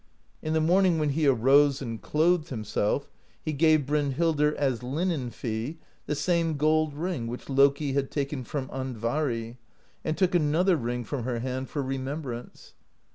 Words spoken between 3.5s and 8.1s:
gave Brynhildr as linen fee the same gold ring which Loki had